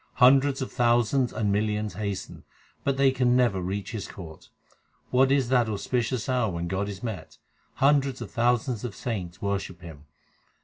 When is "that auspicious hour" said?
5.49-6.51